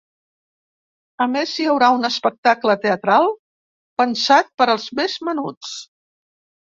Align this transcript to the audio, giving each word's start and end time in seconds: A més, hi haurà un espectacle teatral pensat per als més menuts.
A 1.25 1.27
més, 1.33 1.51
hi 1.57 1.67
haurà 1.73 1.89
un 1.97 2.09
espectacle 2.09 2.77
teatral 2.87 3.29
pensat 4.03 4.51
per 4.63 4.69
als 4.75 4.89
més 5.01 5.19
menuts. 5.29 5.77